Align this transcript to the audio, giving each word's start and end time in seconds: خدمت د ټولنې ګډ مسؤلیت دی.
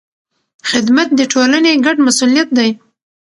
خدمت 0.69 1.09
د 1.15 1.21
ټولنې 1.33 1.73
ګډ 1.85 1.97
مسؤلیت 2.07 2.49
دی. 2.57 2.69